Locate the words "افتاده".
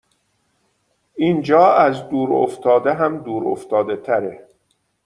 2.33-2.93, 3.47-3.95